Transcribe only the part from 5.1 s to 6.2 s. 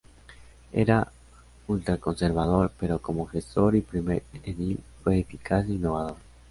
eficaz e innovador.